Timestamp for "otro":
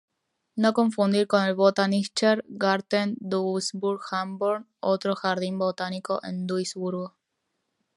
4.79-5.15